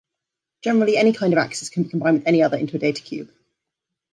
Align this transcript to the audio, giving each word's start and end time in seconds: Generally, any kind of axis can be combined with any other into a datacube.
Generally, 0.63 0.97
any 0.97 1.13
kind 1.13 1.31
of 1.31 1.37
axis 1.37 1.69
can 1.69 1.83
be 1.83 1.89
combined 1.89 2.17
with 2.17 2.27
any 2.27 2.41
other 2.41 2.57
into 2.57 2.75
a 2.75 2.79
datacube. 2.79 3.29